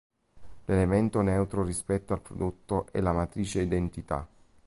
L'elemento 0.65 1.21
neutro 1.21 1.61
rispetto 1.63 2.13
al 2.13 2.21
prodotto 2.23 2.87
è 2.91 2.99
la 3.01 3.11
matrice 3.11 3.61
identità. 3.61 4.27